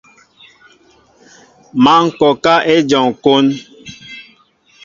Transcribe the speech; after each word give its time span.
Má 1.83 1.93
ŋkɔkă 2.05 2.53
éjom 2.73 3.09
kón. 3.23 3.45